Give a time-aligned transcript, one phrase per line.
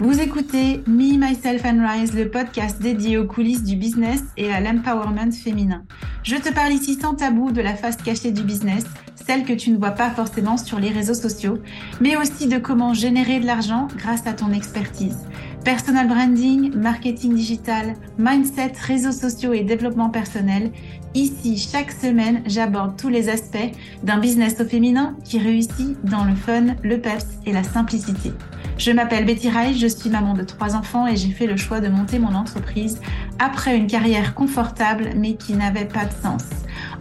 [0.00, 4.60] Vous écoutez Me, Myself and Rise, le podcast dédié aux coulisses du business et à
[4.60, 5.82] l'empowerment féminin.
[6.22, 8.84] Je te parle ici sans tabou de la face cachée du business,
[9.16, 11.58] celle que tu ne vois pas forcément sur les réseaux sociaux,
[12.00, 15.18] mais aussi de comment générer de l'argent grâce à ton expertise.
[15.64, 20.70] Personal branding, marketing digital, mindset, réseaux sociaux et développement personnel.
[21.14, 23.56] Ici, chaque semaine, j'aborde tous les aspects
[24.02, 28.32] d'un business au féminin qui réussit dans le fun, le peps et la simplicité.
[28.76, 31.80] Je m'appelle Betty Reich, je suis maman de trois enfants et j'ai fait le choix
[31.80, 33.00] de monter mon entreprise
[33.38, 36.44] après une carrière confortable mais qui n'avait pas de sens.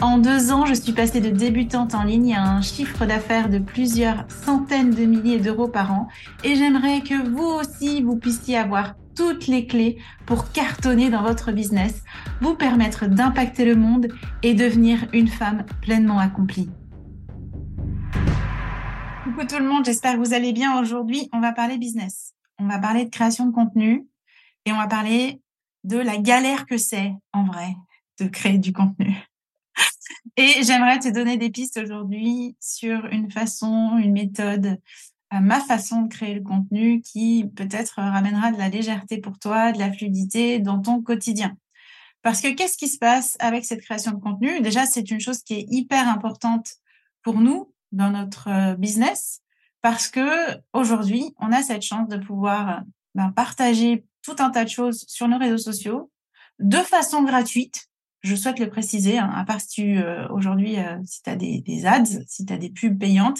[0.01, 3.59] En deux ans, je suis passée de débutante en ligne à un chiffre d'affaires de
[3.59, 6.07] plusieurs centaines de milliers d'euros par an
[6.43, 11.51] et j'aimerais que vous aussi, vous puissiez avoir toutes les clés pour cartonner dans votre
[11.51, 12.03] business,
[12.39, 14.09] vous permettre d'impacter le monde
[14.43, 16.69] et devenir une femme pleinement accomplie.
[19.23, 20.79] Coucou tout le monde, j'espère que vous allez bien.
[20.79, 22.33] Aujourd'hui, on va parler business.
[22.59, 24.07] On va parler de création de contenu
[24.65, 25.41] et on va parler
[25.83, 27.75] de la galère que c'est en vrai
[28.19, 29.15] de créer du contenu.
[30.37, 34.79] Et j'aimerais te donner des pistes aujourd'hui sur une façon, une méthode,
[35.33, 39.71] euh, ma façon de créer le contenu qui peut-être ramènera de la légèreté pour toi,
[39.71, 41.57] de la fluidité dans ton quotidien.
[42.21, 44.61] Parce que qu'est-ce qui se passe avec cette création de contenu?
[44.61, 46.75] Déjà, c'est une chose qui est hyper importante
[47.23, 49.41] pour nous dans notre euh, business
[49.81, 52.81] parce que aujourd'hui, on a cette chance de pouvoir
[53.15, 56.11] ben, partager tout un tas de choses sur nos réseaux sociaux
[56.59, 57.87] de façon gratuite.
[58.21, 61.35] Je souhaite le préciser, hein, à part si tu euh, aujourd'hui, euh, si tu as
[61.35, 63.39] des, des, ads, si tu as des pubs payantes,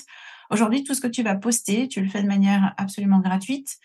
[0.49, 3.77] aujourd'hui, tout ce que tu vas poster, tu le fais de manière absolument gratuite.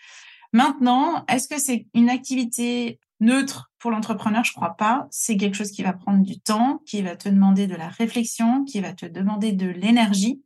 [0.51, 4.43] Maintenant, est-ce que c'est une activité neutre pour l'entrepreneur?
[4.43, 5.07] Je crois pas.
[5.09, 8.63] C'est quelque chose qui va prendre du temps, qui va te demander de la réflexion,
[8.63, 10.41] qui va te demander de l'énergie.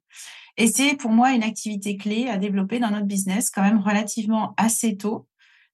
[0.56, 4.54] Et c'est pour moi une activité clé à développer dans notre business quand même relativement
[4.58, 5.28] assez tôt,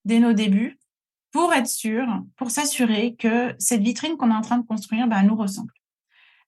[0.04, 0.78] dès nos débuts,
[1.32, 2.06] pour être sûr,
[2.36, 5.72] pour s'assurer que cette vitrine qu'on est en train de construire, ben, nous ressemble.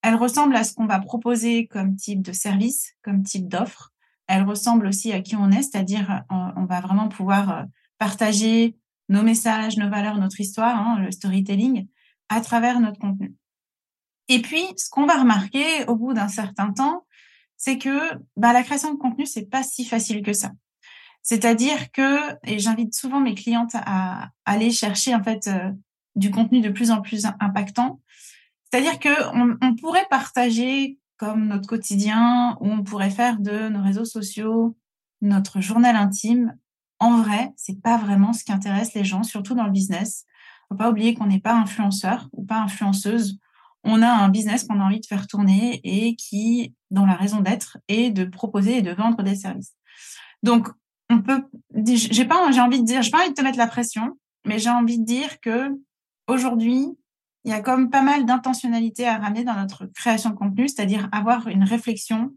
[0.05, 3.91] Elle ressemble à ce qu'on va proposer comme type de service, comme type d'offre.
[4.27, 7.63] Elle ressemble aussi à qui on est, c'est-à-dire on, va vraiment pouvoir euh,
[7.97, 8.77] partager
[9.09, 11.87] nos messages, nos valeurs, notre histoire, hein, le storytelling,
[12.29, 13.33] à travers notre contenu.
[14.27, 17.07] Et puis, ce qu'on va remarquer au bout d'un certain temps,
[17.57, 20.51] c'est que bah, la création de contenu, c'est pas si facile que ça.
[21.23, 25.71] C'est-à-dire que, et j'invite souvent mes clientes à, aller chercher en fait euh,
[26.15, 28.01] du contenu de plus en plus impactant.
[28.71, 34.05] C'est-à-dire que on, pourrait partager comme notre quotidien, ou on pourrait faire de nos réseaux
[34.05, 34.75] sociaux
[35.21, 36.57] notre journal intime.
[36.99, 40.25] En vrai, c'est pas vraiment ce qui intéresse les gens, surtout dans le business.
[40.69, 43.39] Faut pas oublier qu'on n'est pas influenceur ou pas influenceuse
[43.85, 47.39] on a un business qu'on a envie de faire tourner et qui, dans la raison
[47.39, 49.75] d'être, est de proposer et de vendre des services.
[50.43, 50.67] Donc,
[51.09, 51.43] on peut,
[51.85, 54.57] j'ai pas, j'ai envie de dire, j'ai pas envie de te mettre la pression, mais
[54.57, 55.69] j'ai envie de dire que
[56.27, 56.87] aujourd'hui,
[57.45, 61.07] il y a comme pas mal d'intentionnalité à ramener dans notre création de contenu, c'est-à-dire
[61.11, 62.35] avoir une réflexion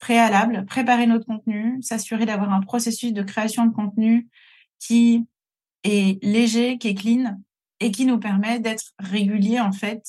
[0.00, 4.28] préalable, préparer notre contenu, s'assurer d'avoir un processus de création de contenu
[4.80, 5.24] qui
[5.84, 7.40] est léger, qui est clean
[7.78, 10.02] et qui nous permet d'être régulier en fait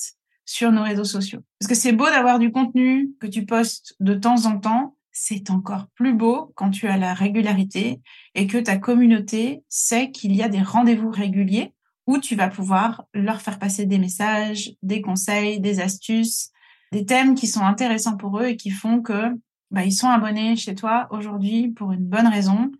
[0.45, 1.41] sur nos réseaux sociaux.
[1.59, 5.51] Parce que c'est beau d'avoir du contenu que tu postes de temps en temps, c'est
[5.51, 8.01] encore plus beau quand tu as la régularité
[8.33, 11.71] et que ta communauté sait qu'il y a des rendez-vous réguliers
[12.09, 16.49] où tu vas pouvoir leur faire passer des messages, des conseils, des astuces,
[16.91, 19.29] des thèmes qui sont intéressants pour eux et qui font que
[19.69, 22.71] bah, ils sont abonnés chez toi aujourd'hui pour une bonne raison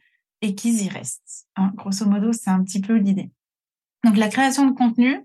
[0.42, 1.46] et qu'ils y restent.
[1.58, 1.72] Hein.
[1.76, 3.30] grosso modo, c'est un petit peu l'idée.
[4.04, 5.20] Donc la création de contenu,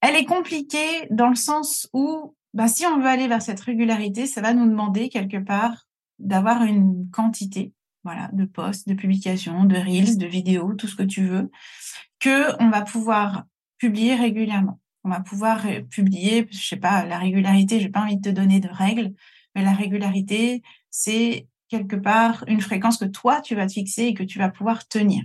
[0.00, 4.26] elle est compliquée dans le sens où, bah, si on veut aller vers cette régularité,
[4.26, 5.86] ça va nous demander quelque part
[6.18, 7.72] d'avoir une quantité,
[8.02, 11.52] voilà, de posts, de publications, de reels, de vidéos, tout ce que tu veux,
[12.22, 13.44] que on va pouvoir
[13.76, 14.80] publier régulièrement.
[15.04, 18.34] On va pouvoir euh, publier, je sais pas, la régularité, j'ai pas envie de te
[18.34, 19.12] donner de règles,
[19.54, 24.14] mais la régularité, c'est quelque part une fréquence que toi, tu vas te fixer et
[24.14, 25.24] que tu vas pouvoir tenir.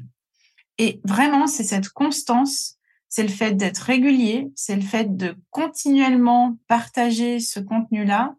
[0.79, 2.77] Et vraiment, c'est cette constance
[3.09, 8.35] c'est le fait d'être régulier, c'est le fait de continuellement partager ce contenu-là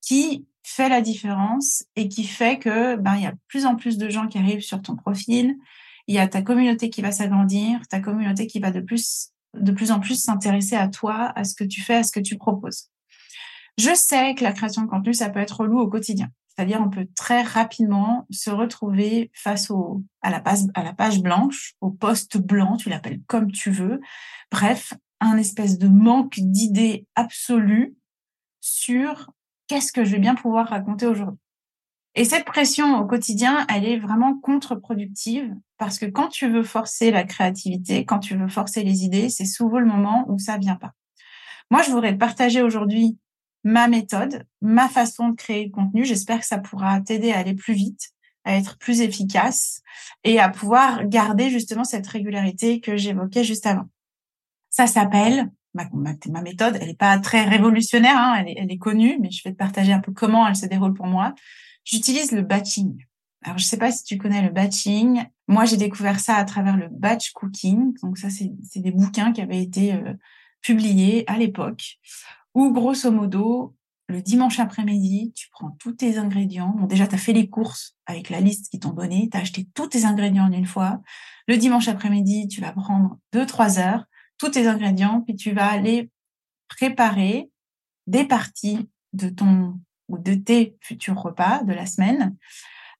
[0.00, 3.98] qui fait la différence et qui fait que ben il y a plus en plus
[3.98, 5.56] de gens qui arrivent sur ton profil,
[6.06, 9.32] il y a ta communauté qui va s'agrandir, ta communauté qui va de plus
[9.90, 12.90] en plus s'intéresser à toi, à ce que tu fais, à ce que tu proposes.
[13.78, 16.30] Je sais que la création de contenu ça peut être relou au quotidien.
[16.56, 19.70] C'est-à-dire, on peut très rapidement se retrouver face
[20.22, 24.00] à, la page, à la page blanche, au poste blanc, tu l'appelles comme tu veux.
[24.50, 27.94] Bref, un espèce de manque d'idées absolues
[28.62, 29.30] sur
[29.68, 31.38] qu'est-ce que je vais bien pouvoir raconter aujourd'hui.
[32.18, 37.10] Et cette pression au quotidien, elle est vraiment contre-productive parce que quand tu veux forcer
[37.10, 40.76] la créativité, quand tu veux forcer les idées, c'est souvent le moment où ça vient
[40.76, 40.92] pas.
[41.70, 43.18] Moi, je voudrais partager aujourd'hui
[43.64, 46.06] ma méthode, ma façon de créer le contenu.
[46.06, 48.08] J'espère que ça pourra t'aider à aller plus vite,
[48.44, 49.82] à être plus efficace
[50.24, 53.90] et à pouvoir garder justement cette régularité que j'évoquais juste avant.
[54.70, 56.78] Ça s'appelle ma, méthode.
[56.80, 59.58] Elle n'est pas très révolutionnaire, hein, elle, est, elle est connue, mais je vais te
[59.58, 61.34] partager un peu comment elle se déroule pour moi.
[61.86, 63.02] J'utilise le batching.
[63.42, 65.24] Alors, je sais pas si tu connais le batching.
[65.46, 67.94] Moi, j'ai découvert ça à travers le batch cooking.
[68.02, 70.12] Donc, ça, c'est des bouquins qui avaient été euh,
[70.60, 71.98] publiés à l'époque
[72.54, 73.76] où grosso modo,
[74.08, 76.74] le dimanche après-midi, tu prends tous tes ingrédients.
[76.76, 79.42] Bon, déjà, tu as fait les courses avec la liste qu'ils t'ont donnée, tu as
[79.42, 81.00] acheté tous tes ingrédients en une fois.
[81.46, 84.06] Le dimanche après-midi, tu vas prendre deux, trois heures,
[84.38, 86.10] tous tes ingrédients, puis tu vas aller
[86.68, 87.50] préparer
[88.06, 89.78] des parties de ton
[90.08, 92.36] ou de tes futurs repas de la semaine.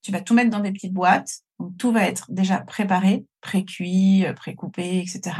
[0.01, 1.39] Tu vas tout mettre dans des petites boîtes.
[1.59, 5.35] Donc, tout va être déjà préparé, pré-cuit, euh, pré-coupé, etc.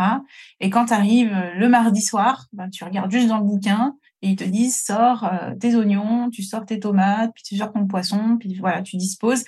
[0.59, 4.29] Et quand tu arrives le mardi soir, ben, tu regardes juste dans le bouquin et
[4.29, 7.85] ils te disent sors euh, tes oignons, tu sors tes tomates, puis tu sors ton
[7.85, 9.43] poisson, puis voilà, tu disposes.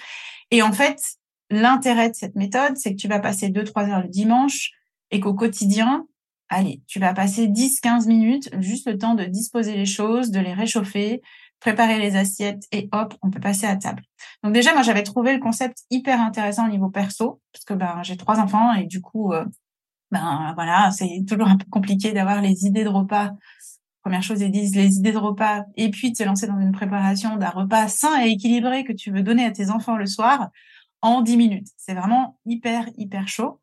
[0.51, 1.01] Et en fait,
[1.49, 4.71] l'intérêt de cette méthode, c'est que tu vas passer 2-3 heures le dimanche
[5.11, 6.05] et qu'au quotidien,
[6.49, 10.53] allez, tu vas passer 10-15 minutes, juste le temps de disposer les choses, de les
[10.53, 11.21] réchauffer,
[11.59, 14.03] préparer les assiettes et hop, on peut passer à table.
[14.43, 18.01] Donc déjà, moi, j'avais trouvé le concept hyper intéressant au niveau perso, parce que ben,
[18.03, 19.45] j'ai trois enfants et du coup, euh,
[20.11, 23.31] ben voilà, c'est toujours un peu compliqué d'avoir les idées de repas
[24.01, 26.71] Première chose, ils disent les idées de repas et puis de se lancer dans une
[26.71, 30.49] préparation d'un repas sain et équilibré que tu veux donner à tes enfants le soir
[31.01, 31.67] en 10 minutes.
[31.77, 33.59] C'est vraiment hyper, hyper chaud.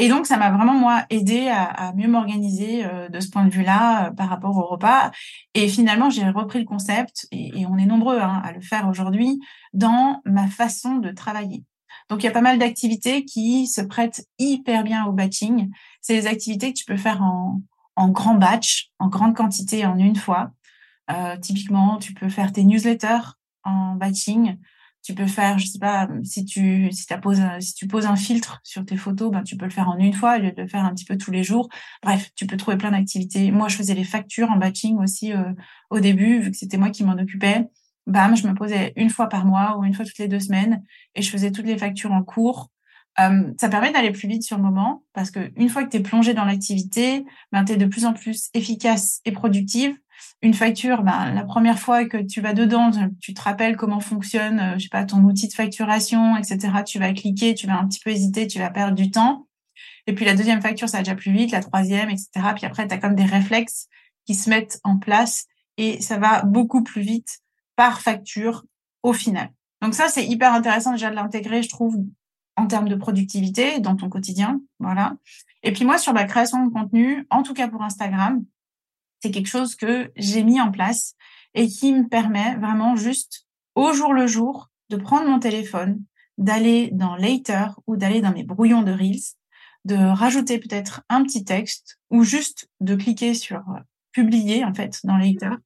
[0.00, 3.50] Et donc, ça m'a vraiment, moi, aidé à, mieux m'organiser euh, de ce point de
[3.50, 5.10] vue-là euh, par rapport au repas.
[5.52, 9.38] Et finalement, j'ai repris le concept, et, on est nombreux hein, à le faire aujourd'hui,
[9.74, 11.64] dans ma façon de travailler.
[12.08, 15.70] Donc, il y a pas mal d'activités qui se prêtent hyper bien au batching.
[16.00, 17.60] C'est des activités que tu peux faire en,
[17.94, 20.50] en grand batch, en grande quantité en une fois.
[21.10, 24.56] Euh, typiquement, tu peux faire tes newsletters en batching.
[25.02, 28.60] Tu peux faire, je sais pas, si tu si poses si tu poses un filtre
[28.62, 30.68] sur tes photos, ben tu peux le faire en une fois au lieu de le
[30.68, 31.68] faire un petit peu tous les jours.
[32.02, 33.50] Bref, tu peux trouver plein d'activités.
[33.50, 35.52] Moi, je faisais les factures en batching aussi euh,
[35.90, 37.68] au début, vu que c'était moi qui m'en occupais.
[38.06, 40.82] Bam, je me posais une fois par mois ou une fois toutes les deux semaines
[41.14, 42.70] et je faisais toutes les factures en cours
[43.18, 45.96] euh, ça permet d'aller plus vite sur le moment parce que une fois que tu
[45.96, 49.96] es plongé dans l'activité, ben, tu es de plus en plus efficace et productive.
[50.42, 52.90] Une facture, ben, la première fois que tu vas dedans,
[53.20, 56.82] tu te rappelles comment fonctionne, euh, je sais pas, ton outil de facturation, etc.
[56.86, 59.46] Tu vas cliquer, tu vas un petit peu hésiter, tu vas perdre du temps.
[60.06, 62.30] Et puis la deuxième facture, ça va déjà plus vite, la troisième, etc.
[62.56, 63.88] Puis après, tu as comme des réflexes
[64.26, 65.46] qui se mettent en place
[65.76, 67.40] et ça va beaucoup plus vite
[67.76, 68.64] par facture
[69.02, 69.50] au final.
[69.82, 71.96] Donc ça, c'est hyper intéressant déjà de l'intégrer, je trouve,
[72.56, 74.60] en termes de productivité dans ton quotidien.
[74.78, 75.14] Voilà.
[75.62, 78.44] Et puis moi, sur la création de contenu, en tout cas pour Instagram,
[79.20, 81.14] c'est quelque chose que j'ai mis en place
[81.54, 86.02] et qui me permet vraiment juste au jour le jour de prendre mon téléphone,
[86.38, 89.36] d'aller dans Later ou d'aller dans mes brouillons de Reels,
[89.84, 93.62] de rajouter peut-être un petit texte ou juste de cliquer sur
[94.12, 95.56] publier en fait dans Later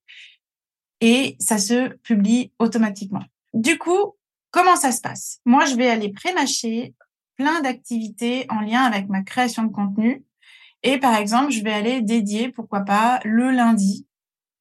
[1.00, 3.24] et ça se publie automatiquement.
[3.52, 4.14] Du coup,
[4.54, 5.40] Comment ça se passe?
[5.44, 6.94] Moi, je vais aller pré-mâcher
[7.34, 10.24] plein d'activités en lien avec ma création de contenu.
[10.84, 14.06] Et par exemple, je vais aller dédier, pourquoi pas, le lundi.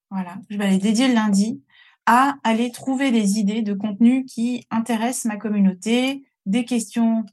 [0.09, 1.61] Voilà, je vais aller dédier le lundi
[2.05, 7.25] à aller trouver des idées de contenu qui intéressent ma communauté, des questions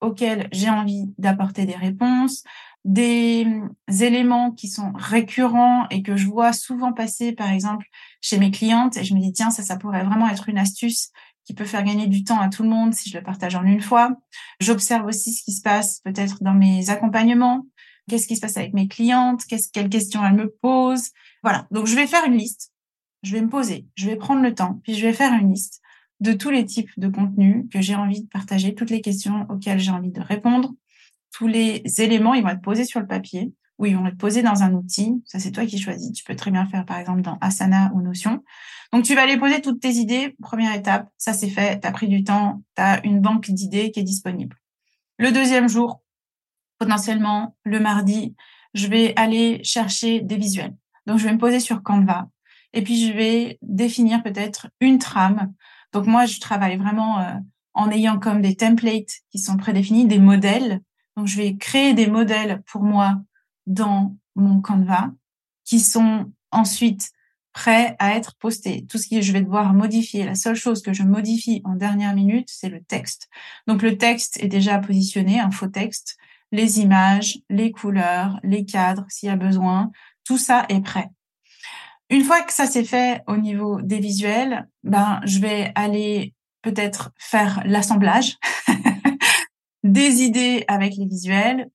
[0.00, 2.44] auxquelles j'ai envie d'apporter des réponses,
[2.84, 3.46] des
[3.88, 7.86] éléments qui sont récurrents et que je vois souvent passer, par exemple,
[8.20, 11.10] chez mes clientes, et je me dis, tiens, ça, ça pourrait vraiment être une astuce
[11.44, 13.64] qui peut faire gagner du temps à tout le monde si je le partage en
[13.64, 14.14] une fois.
[14.60, 17.66] J'observe aussi ce qui se passe peut-être dans mes accompagnements.
[18.08, 19.42] Qu'est-ce qui se passe avec mes clientes?
[19.46, 21.10] Quelles questions elles me posent?
[21.42, 21.66] Voilà.
[21.70, 22.72] Donc, je vais faire une liste.
[23.22, 23.86] Je vais me poser.
[23.94, 24.80] Je vais prendre le temps.
[24.82, 25.80] Puis, je vais faire une liste
[26.20, 29.78] de tous les types de contenus que j'ai envie de partager, toutes les questions auxquelles
[29.78, 30.72] j'ai envie de répondre,
[31.32, 34.42] tous les éléments, ils vont être posés sur le papier ou ils vont être posés
[34.42, 35.22] dans un outil.
[35.24, 36.12] Ça, c'est toi qui choisis.
[36.12, 38.42] Tu peux très bien faire, par exemple, dans Asana ou Notion.
[38.92, 40.34] Donc, tu vas aller poser toutes tes idées.
[40.42, 41.78] Première étape, ça c'est fait.
[41.80, 42.62] Tu as pris du temps.
[42.74, 44.56] Tu as une banque d'idées qui est disponible.
[45.18, 46.02] Le deuxième jour,
[46.78, 48.34] potentiellement, le mardi,
[48.74, 50.74] je vais aller chercher des visuels.
[51.06, 52.28] Donc, je vais me poser sur Canva.
[52.72, 55.52] Et puis, je vais définir peut-être une trame.
[55.92, 57.34] Donc, moi, je travaille vraiment euh,
[57.74, 60.80] en ayant comme des templates qui sont prédéfinis, des modèles.
[61.16, 63.20] Donc, je vais créer des modèles pour moi
[63.66, 65.10] dans mon Canva
[65.64, 67.10] qui sont ensuite
[67.52, 68.86] prêt à être posté.
[68.86, 72.14] Tout ce que je vais devoir modifier, la seule chose que je modifie en dernière
[72.14, 73.28] minute, c'est le texte.
[73.66, 76.16] Donc le texte est déjà positionné, un faux texte,
[76.52, 79.90] les images, les couleurs, les cadres s'il y a besoin,
[80.24, 81.10] tout ça est prêt.
[82.10, 87.12] Une fois que ça c'est fait au niveau des visuels, ben je vais aller peut-être
[87.18, 88.36] faire l'assemblage
[89.82, 91.68] des idées avec les visuels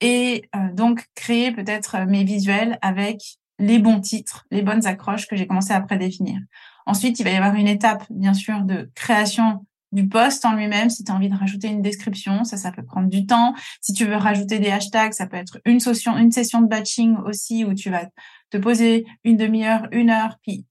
[0.00, 3.20] et euh, donc créer peut-être mes visuels avec
[3.58, 6.40] les bons titres, les bonnes accroches que j'ai commencé à prédéfinir.
[6.86, 10.90] Ensuite, il va y avoir une étape, bien sûr, de création du post en lui-même.
[10.90, 13.54] Si tu as envie de rajouter une description, ça, ça peut prendre du temps.
[13.80, 17.16] Si tu veux rajouter des hashtags, ça peut être une session, une session de batching
[17.26, 18.06] aussi où tu vas
[18.50, 20.66] te poser une demi-heure, une heure, puis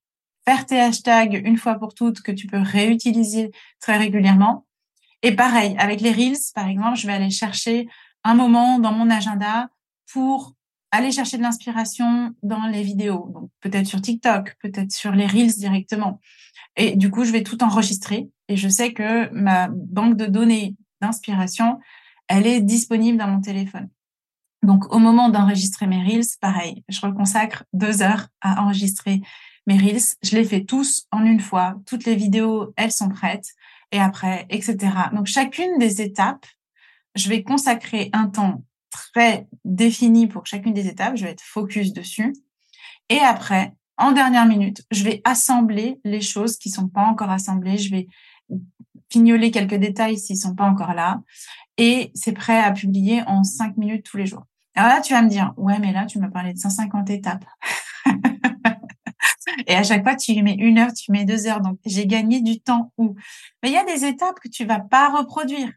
[0.45, 4.65] faire tes hashtags une fois pour toutes que tu peux réutiliser très régulièrement.
[5.21, 7.88] Et pareil, avec les Reels, par exemple, je vais aller chercher
[8.23, 9.69] un moment dans mon agenda
[10.11, 10.53] pour
[10.91, 13.29] aller chercher de l'inspiration dans les vidéos.
[13.33, 16.19] Donc, peut-être sur TikTok, peut-être sur les Reels directement.
[16.75, 20.75] Et du coup, je vais tout enregistrer et je sais que ma banque de données
[21.01, 21.79] d'inspiration,
[22.27, 23.89] elle est disponible dans mon téléphone.
[24.63, 29.22] Donc, au moment d'enregistrer mes Reels, pareil, je reconsacre deux heures à enregistrer
[29.68, 30.15] mes Reels.
[30.22, 31.75] Je les fais tous en une fois.
[31.86, 33.53] Toutes les vidéos, elles sont prêtes.
[33.91, 34.77] Et après, etc.
[35.13, 36.46] Donc, chacune des étapes,
[37.15, 41.15] je vais consacrer un temps très défini pour chacune des étapes.
[41.15, 42.34] Je vais être focus dessus.
[43.10, 47.77] Et après, en dernière minute, je vais assembler les choses qui sont pas encore assemblées.
[47.77, 48.08] Je vais
[49.12, 51.22] fignoler quelques détails s'ils sont pas encore là.
[51.77, 54.46] Et c'est prêt à publier en cinq minutes tous les jours.
[54.75, 57.46] Alors là, tu vas me dire, ouais, mais là, tu m'as parlé de 150 étapes.
[59.68, 61.62] Et à chaque fois, tu mets une heure, tu mets deux heures.
[61.62, 63.15] Donc, j'ai gagné du temps où?
[63.62, 65.72] Mais il y a des étapes que tu vas pas reproduire.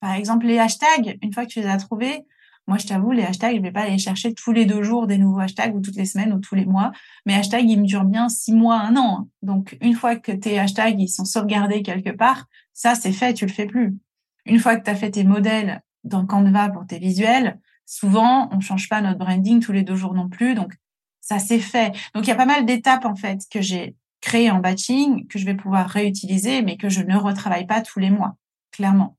[0.00, 2.24] Par exemple, les hashtags, une fois que tu les as trouvés,
[2.68, 5.16] moi, je t'avoue, les hashtags, je vais pas aller chercher tous les deux jours des
[5.16, 6.92] nouveaux hashtags ou toutes les semaines ou tous les mois.
[7.24, 9.30] Mes hashtags, ils me durent bien six mois, un an.
[9.40, 13.46] Donc, une fois que tes hashtags, ils sont sauvegardés quelque part, ça, c'est fait, tu
[13.46, 13.96] le fais plus.
[14.44, 18.60] Une fois que tu as fait tes modèles dans Canva pour tes visuels, souvent, on
[18.60, 20.54] change pas notre branding tous les deux jours non plus.
[20.54, 20.74] Donc,
[21.22, 21.92] ça, c'est fait.
[22.14, 25.38] Donc, il y a pas mal d'étapes, en fait, que j'ai créées en batching, que
[25.38, 28.36] je vais pouvoir réutiliser, mais que je ne retravaille pas tous les mois,
[28.72, 29.16] clairement.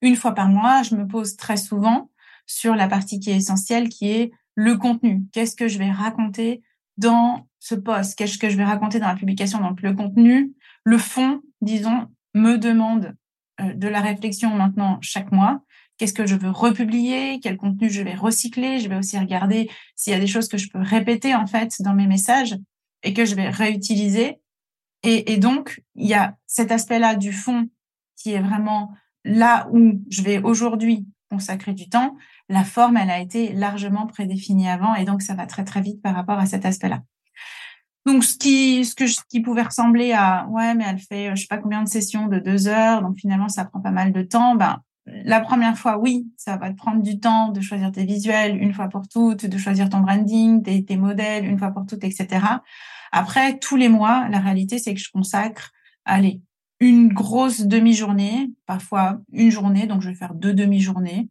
[0.00, 2.08] Une fois par mois, je me pose très souvent
[2.46, 5.24] sur la partie qui est essentielle, qui est le contenu.
[5.32, 6.62] Qu'est-ce que je vais raconter
[6.96, 8.16] dans ce post?
[8.16, 9.60] Qu'est-ce que je vais raconter dans la publication?
[9.60, 10.52] Donc le contenu,
[10.84, 13.14] le fond, disons, me demande
[13.60, 15.62] euh, de la réflexion maintenant chaque mois.
[15.98, 17.40] Qu'est-ce que je veux republier?
[17.42, 18.80] Quel contenu je vais recycler?
[18.80, 21.80] Je vais aussi regarder s'il y a des choses que je peux répéter en fait
[21.80, 22.56] dans mes messages
[23.02, 24.38] et que je vais réutiliser.
[25.02, 27.68] Et, et donc, il y a cet aspect-là du fond
[28.16, 28.92] qui est vraiment
[29.24, 32.16] là où je vais aujourd'hui consacrer du temps
[32.48, 36.00] la forme, elle a été largement prédéfinie avant et donc ça va très très vite
[36.02, 37.02] par rapport à cet aspect-là.
[38.06, 41.48] Donc ce qui ce que qui pouvait ressembler à ouais mais elle fait je sais
[41.48, 44.54] pas combien de sessions de deux heures donc finalement ça prend pas mal de temps.
[44.54, 48.56] Ben la première fois oui ça va te prendre du temps de choisir tes visuels
[48.62, 52.04] une fois pour toutes, de choisir ton branding, tes, tes modèles une fois pour toutes,
[52.04, 52.28] etc.
[53.10, 55.72] Après tous les mois la réalité c'est que je consacre
[56.04, 56.42] allez
[56.80, 61.28] une grosse demi-journée, parfois une journée, donc je vais faire deux demi-journées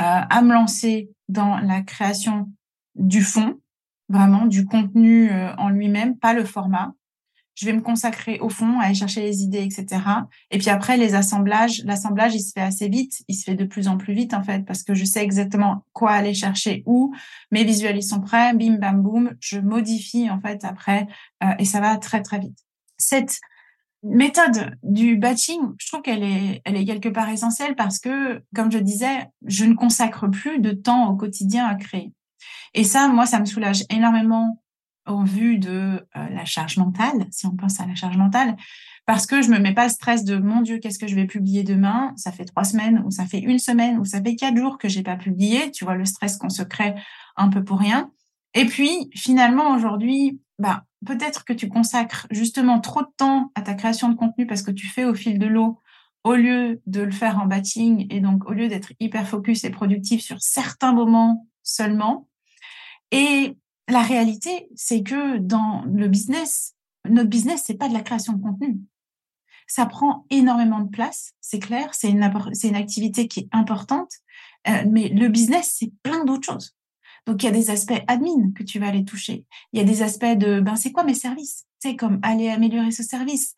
[0.00, 2.50] euh, à me lancer dans la création
[2.94, 3.60] du fond,
[4.08, 6.94] vraiment du contenu euh, en lui-même, pas le format.
[7.54, 10.00] Je vais me consacrer au fond, à aller chercher les idées, etc.
[10.52, 13.64] Et puis après, les assemblages, l'assemblage, il se fait assez vite, il se fait de
[13.64, 17.12] plus en plus vite en fait, parce que je sais exactement quoi aller chercher où.
[17.50, 19.34] Mes visuels, ils sont prêts, bim, bam, boum.
[19.40, 21.08] Je modifie en fait après,
[21.42, 22.58] euh, et ça va très très vite.
[22.96, 23.40] Cette
[24.02, 28.70] méthode du batching, je trouve qu'elle est, elle est quelque part essentielle parce que, comme
[28.70, 32.12] je disais, je ne consacre plus de temps au quotidien à créer.
[32.74, 34.62] Et ça, moi, ça me soulage énormément
[35.06, 35.70] au vu de
[36.16, 38.56] euh, la charge mentale, si on pense à la charge mentale,
[39.06, 41.26] parce que je me mets pas le stress de mon Dieu, qu'est-ce que je vais
[41.26, 42.12] publier demain?
[42.16, 44.86] Ça fait trois semaines, ou ça fait une semaine, ou ça fait quatre jours que
[44.86, 45.70] j'ai pas publié.
[45.70, 46.94] Tu vois le stress qu'on se crée
[47.36, 48.10] un peu pour rien.
[48.52, 53.74] Et puis finalement aujourd'hui, bah peut-être que tu consacres justement trop de temps à ta
[53.74, 55.80] création de contenu parce que tu fais au fil de l'eau
[56.24, 59.70] au lieu de le faire en batching et donc au lieu d'être hyper focus et
[59.70, 62.28] productif sur certains moments seulement.
[63.10, 63.56] Et
[63.88, 66.74] la réalité, c'est que dans le business,
[67.08, 68.78] notre business, c'est pas de la création de contenu.
[69.66, 72.30] Ça prend énormément de place, c'est clair, c'est une,
[72.64, 74.12] une activité qui est importante,
[74.66, 76.74] euh, mais le business, c'est plein d'autres choses.
[77.26, 79.44] Donc, il y a des aspects admin que tu vas aller toucher.
[79.72, 81.64] Il y a des aspects de, ben, c'est quoi mes services?
[81.80, 83.54] C'est comme aller améliorer ce service,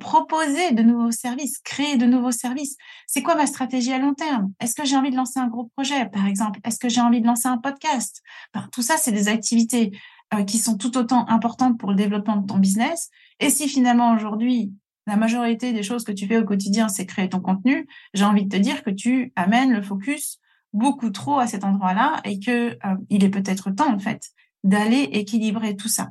[0.00, 2.76] proposer de nouveaux services, créer de nouveaux services.
[3.06, 4.52] C'est quoi ma stratégie à long terme?
[4.60, 6.60] Est-ce que j'ai envie de lancer un gros projet, par exemple?
[6.64, 8.22] Est-ce que j'ai envie de lancer un podcast?
[8.52, 9.92] Ben, tout ça, c'est des activités
[10.34, 13.10] euh, qui sont tout autant importantes pour le développement de ton business.
[13.38, 14.72] Et si finalement aujourd'hui,
[15.06, 18.44] la majorité des choses que tu fais au quotidien, c'est créer ton contenu, j'ai envie
[18.44, 20.40] de te dire que tu amènes le focus
[20.76, 24.30] beaucoup trop à cet endroit-là et que euh, il est peut-être temps en fait
[24.62, 26.10] d'aller équilibrer tout ça.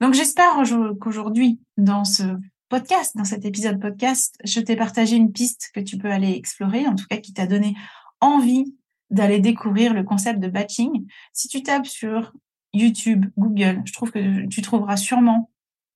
[0.00, 0.62] Donc j'espère
[1.00, 2.22] qu'aujourd'hui dans ce
[2.68, 6.86] podcast, dans cet épisode podcast, je t'ai partagé une piste que tu peux aller explorer,
[6.86, 7.74] en tout cas qui t'a donné
[8.20, 8.74] envie
[9.10, 11.06] d'aller découvrir le concept de batching.
[11.32, 12.32] Si tu tapes sur
[12.72, 15.50] YouTube, Google, je trouve que tu trouveras sûrement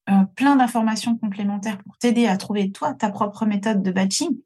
[0.09, 4.37] euh, plein d'informations complémentaires pour t'aider à trouver toi ta propre méthode de batching.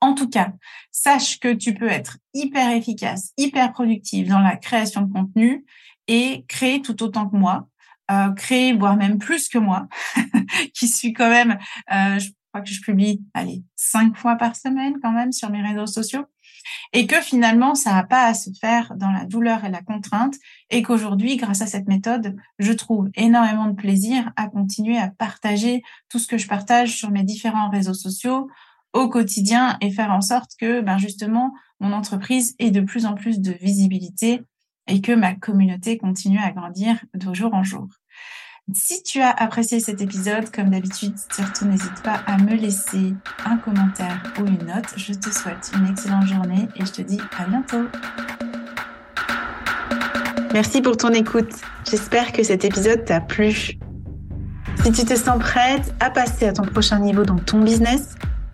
[0.00, 0.52] En tout cas,
[0.90, 5.64] sache que tu peux être hyper efficace, hyper productive dans la création de contenu
[6.08, 7.68] et créer tout autant que moi,
[8.10, 9.88] euh, créer voire même plus que moi,
[10.74, 11.58] qui suis quand même,
[11.92, 15.62] euh, je crois que je publie, allez, cinq fois par semaine quand même sur mes
[15.62, 16.26] réseaux sociaux
[16.92, 20.36] et que finalement, ça n'a pas à se faire dans la douleur et la contrainte,
[20.70, 25.82] et qu'aujourd'hui, grâce à cette méthode, je trouve énormément de plaisir à continuer à partager
[26.08, 28.48] tout ce que je partage sur mes différents réseaux sociaux
[28.92, 33.14] au quotidien et faire en sorte que, ben justement, mon entreprise ait de plus en
[33.14, 34.42] plus de visibilité
[34.86, 37.88] et que ma communauté continue à grandir de jour en jour.
[38.74, 43.12] Si tu as apprécié cet épisode, comme d'habitude, surtout n'hésite pas à me laisser
[43.44, 44.94] un commentaire ou une note.
[44.96, 47.84] Je te souhaite une excellente journée et je te dis à bientôt.
[50.52, 51.52] Merci pour ton écoute.
[51.90, 53.78] J'espère que cet épisode t'a plu.
[54.84, 58.14] Si tu te sens prête à passer à ton prochain niveau dans ton business,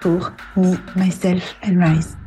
[0.00, 2.19] pour Me, Myself and Rise.